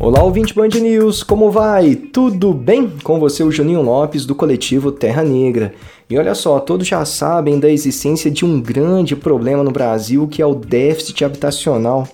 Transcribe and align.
Olá, 0.00 0.22
ouvinte 0.22 0.54
Band 0.54 0.68
News, 0.68 1.24
como 1.24 1.50
vai? 1.50 1.96
Tudo 1.96 2.54
bem? 2.54 2.88
Com 3.02 3.18
você, 3.18 3.42
o 3.42 3.50
Juninho 3.50 3.82
Lopes, 3.82 4.24
do 4.24 4.32
coletivo 4.32 4.92
Terra 4.92 5.24
Negra. 5.24 5.74
E 6.08 6.16
olha 6.16 6.36
só, 6.36 6.60
todos 6.60 6.86
já 6.86 7.04
sabem 7.04 7.58
da 7.58 7.68
existência 7.68 8.30
de 8.30 8.44
um 8.44 8.60
grande 8.60 9.16
problema 9.16 9.64
no 9.64 9.72
Brasil, 9.72 10.28
que 10.28 10.40
é 10.40 10.46
o 10.46 10.54
déficit 10.54 11.24
habitacional. 11.24 12.06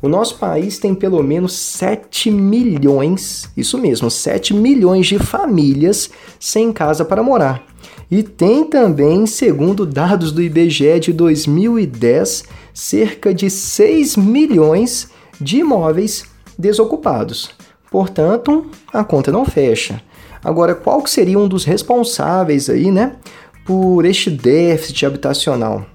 O 0.00 0.08
nosso 0.08 0.38
país 0.38 0.78
tem 0.78 0.94
pelo 0.94 1.20
menos 1.20 1.52
7 1.54 2.30
milhões, 2.30 3.50
isso 3.56 3.76
mesmo, 3.76 4.08
7 4.08 4.54
milhões 4.54 5.08
de 5.08 5.18
famílias 5.18 6.10
sem 6.38 6.72
casa 6.72 7.04
para 7.04 7.24
morar. 7.24 7.66
E 8.08 8.22
tem 8.22 8.62
também, 8.62 9.26
segundo 9.26 9.84
dados 9.84 10.30
do 10.30 10.40
IBGE 10.40 11.00
de 11.00 11.12
2010, 11.12 12.44
cerca 12.72 13.34
de 13.34 13.50
6 13.50 14.16
milhões 14.16 15.10
de 15.40 15.58
imóveis 15.58 16.30
desocupados. 16.58 17.50
Portanto, 17.90 18.66
a 18.92 19.04
conta 19.04 19.30
não 19.30 19.44
fecha. 19.44 20.00
Agora, 20.44 20.74
qual 20.74 21.02
que 21.02 21.10
seria 21.10 21.38
um 21.38 21.46
dos 21.46 21.64
responsáveis 21.64 22.68
aí, 22.68 22.90
né, 22.90 23.16
por 23.64 24.04
este 24.04 24.30
déficit 24.30 25.06
habitacional? 25.06 25.86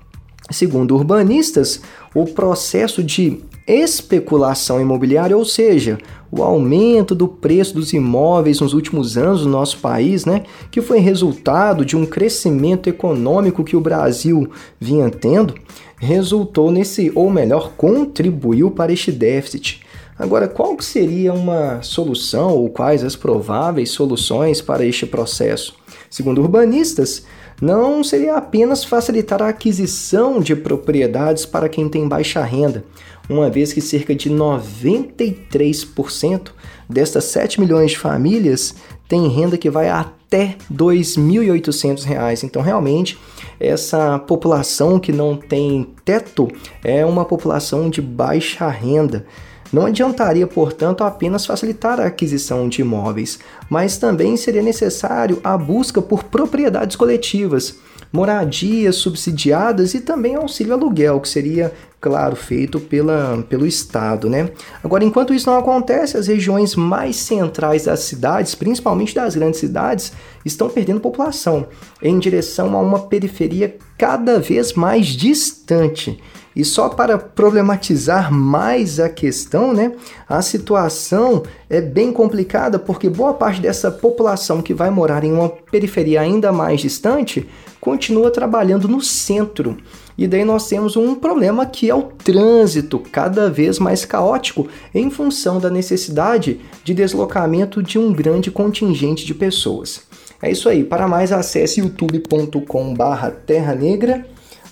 Segundo 0.49 0.95
urbanistas, 0.95 1.81
o 2.15 2.25
processo 2.25 3.03
de 3.03 3.41
especulação 3.67 4.79
imobiliária, 4.79 5.35
ou 5.35 5.43
seja, 5.43 5.97
o 6.31 6.41
aumento 6.41 7.13
do 7.13 7.27
preço 7.27 7.73
dos 7.73 7.91
imóveis 7.91 8.61
nos 8.61 8.73
últimos 8.73 9.17
anos 9.17 9.45
no 9.45 9.51
nosso 9.51 9.79
país, 9.79 10.23
né, 10.25 10.43
que 10.71 10.81
foi 10.81 10.99
resultado 10.99 11.83
de 11.83 11.97
um 11.97 12.05
crescimento 12.05 12.87
econômico 12.87 13.63
que 13.63 13.75
o 13.75 13.81
Brasil 13.81 14.49
vinha 14.79 15.09
tendo, 15.09 15.53
resultou 15.97 16.71
nesse, 16.71 17.11
ou 17.13 17.29
melhor, 17.29 17.73
contribuiu 17.75 18.71
para 18.71 18.93
este 18.93 19.11
déficit. 19.11 19.81
Agora, 20.17 20.47
qual 20.47 20.75
seria 20.79 21.31
uma 21.31 21.83
solução 21.83 22.55
ou 22.55 22.69
quais 22.69 23.03
as 23.03 23.15
prováveis 23.15 23.91
soluções 23.91 24.61
para 24.61 24.83
este 24.83 25.05
processo? 25.05 25.75
Segundo 26.09 26.41
urbanistas, 26.41 27.23
não 27.61 28.03
seria 28.03 28.35
apenas 28.35 28.83
facilitar 28.83 29.41
a 29.41 29.49
aquisição 29.49 30.39
de 30.39 30.55
propriedades 30.55 31.45
para 31.45 31.69
quem 31.69 31.87
tem 31.87 32.07
baixa 32.07 32.43
renda, 32.43 32.83
uma 33.29 33.49
vez 33.49 33.73
que 33.73 33.81
cerca 33.81 34.15
de 34.15 34.29
93% 34.29 36.51
destas 36.89 37.25
7 37.25 37.59
milhões 37.59 37.91
de 37.91 37.99
famílias 37.99 38.73
têm 39.07 39.27
renda 39.27 39.57
que 39.57 39.69
vai 39.69 39.89
até 39.89 40.45
R$ 40.45 40.57
2.800. 40.73 42.43
Então, 42.43 42.61
realmente, 42.61 43.17
essa 43.59 44.19
população 44.19 44.99
que 44.99 45.11
não 45.11 45.35
tem 45.35 45.87
teto 46.05 46.47
é 46.83 47.05
uma 47.05 47.25
população 47.25 47.89
de 47.89 48.01
baixa 48.01 48.67
renda. 48.67 49.25
Não 49.71 49.85
adiantaria, 49.85 50.47
portanto, 50.47 51.03
apenas 51.03 51.45
facilitar 51.45 51.99
a 51.99 52.05
aquisição 52.05 52.69
de 52.69 52.81
imóveis, 52.81 53.39
mas 53.69 53.97
também 53.97 54.37
seria 54.37 54.61
necessário 54.61 55.39
a 55.43 55.57
busca 55.57 56.01
por 56.01 56.23
propriedades 56.23 56.95
coletivas, 56.95 57.77
moradias 58.11 58.95
subsidiadas 58.95 59.93
e 59.93 59.99
também 59.99 60.35
auxílio 60.35 60.73
aluguel, 60.73 61.19
que 61.19 61.27
seria, 61.27 61.73
claro, 61.99 62.35
feito 62.35 62.79
pela, 62.79 63.43
pelo 63.49 63.65
Estado. 63.65 64.29
Né? 64.29 64.49
Agora, 64.83 65.03
enquanto 65.03 65.33
isso 65.33 65.49
não 65.49 65.57
acontece, 65.57 66.17
as 66.17 66.27
regiões 66.27 66.75
mais 66.75 67.15
centrais 67.15 67.85
das 67.85 68.01
cidades, 68.01 68.55
principalmente 68.55 69.15
das 69.15 69.35
grandes 69.35 69.59
cidades, 69.59 70.13
estão 70.45 70.69
perdendo 70.69 70.99
população 70.99 71.67
em 72.01 72.17
direção 72.19 72.75
a 72.75 72.81
uma 72.81 72.99
periferia 72.99 73.75
cada 73.97 74.39
vez 74.39 74.73
mais 74.73 75.07
distante. 75.07 76.21
E 76.55 76.65
só 76.65 76.89
para 76.89 77.19
problematizar 77.19 78.33
mais 78.33 78.99
a 78.99 79.07
questão, 79.07 79.73
né, 79.73 79.91
a 80.27 80.41
situação 80.41 81.43
é 81.69 81.79
bem 81.79 82.11
complicada 82.11 82.79
porque 82.79 83.07
boa 83.07 83.31
parte 83.35 83.61
dessa 83.61 83.91
população 83.91 84.59
que 84.59 84.73
vai 84.73 84.89
morar 84.89 85.23
em 85.23 85.31
uma 85.31 85.49
periferia 85.49 86.19
ainda 86.19 86.51
mais 86.51 86.81
distante 86.81 87.47
continua 87.79 88.31
trabalhando 88.31 88.87
no 88.87 89.01
centro. 89.01 89.77
E 90.17 90.27
daí 90.27 90.43
nós 90.43 90.67
temos 90.67 90.95
um 90.95 91.13
problema 91.13 91.65
que 91.65 91.89
é 91.89 91.95
o 91.95 92.03
trânsito, 92.03 92.99
cada 93.11 93.49
vez 93.49 93.77
mais 93.77 94.03
caótico, 94.03 94.67
em 94.93 95.09
função 95.11 95.59
da 95.59 95.69
necessidade 95.69 96.59
de 96.83 96.93
deslocamento 96.93 97.83
de 97.83 97.99
um 97.99 98.11
grande 98.11 98.49
contingente 98.49 99.25
de 99.25 99.33
pessoas. 99.33 100.01
É 100.41 100.51
isso 100.51 100.67
aí. 100.69 100.83
Para 100.83 101.07
mais, 101.07 101.31
acesse 101.31 101.79
youtube.com/terra 101.81 103.75
negra. 103.75 104.25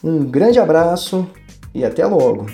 Um 0.04 0.24
grande 0.24 0.60
abraço 0.60 1.28
e 1.74 1.86
até 1.86 2.06
logo! 2.06 2.48